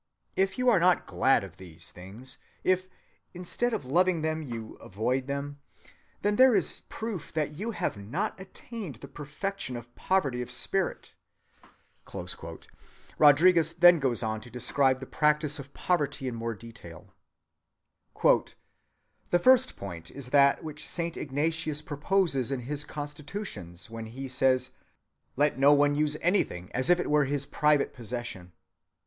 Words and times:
If 0.35 0.57
you 0.57 0.67
are 0.67 0.79
not 0.79 1.05
glad 1.05 1.43
of 1.43 1.57
these 1.57 1.91
things, 1.91 2.39
if 2.63 2.89
instead 3.35 3.71
of 3.71 3.85
loving 3.85 4.23
them 4.23 4.41
you 4.41 4.73
avoid 4.77 5.27
them, 5.27 5.59
then 6.23 6.37
there 6.37 6.55
is 6.55 6.81
proof 6.89 7.31
that 7.33 7.51
you 7.51 7.69
have 7.69 7.97
not 7.97 8.39
attained 8.39 8.95
the 8.95 9.07
perfection 9.07 9.75
of 9.77 9.93
poverty 9.93 10.41
of 10.41 10.49
spirit." 10.49 11.13
Rodriguez 13.19 13.73
then 13.73 13.99
goes 13.99 14.23
on 14.23 14.41
to 14.41 14.49
describe 14.49 15.01
the 15.01 15.05
practice 15.05 15.59
of 15.59 15.71
poverty 15.71 16.27
in 16.27 16.33
more 16.33 16.55
detail. 16.55 17.13
"The 18.23 18.53
first 19.39 19.77
point 19.77 20.09
is 20.09 20.29
that 20.31 20.63
which 20.63 20.89
Saint 20.89 21.15
Ignatius 21.15 21.83
proposes 21.83 22.51
in 22.51 22.61
his 22.61 22.85
constitutions, 22.85 23.87
when 23.91 24.07
he 24.07 24.27
says, 24.27 24.71
'Let 25.35 25.59
no 25.59 25.73
one 25.73 25.93
use 25.93 26.17
anything 26.21 26.71
as 26.73 26.89
if 26.89 26.99
it 26.99 27.11
were 27.11 27.25
his 27.25 27.45
private 27.45 27.93
possession. 27.93 28.53